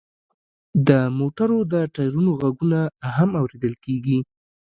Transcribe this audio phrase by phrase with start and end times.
[0.87, 2.79] د موټرو د ټیرونو غږونه
[3.15, 4.19] هم اوریدل کیږي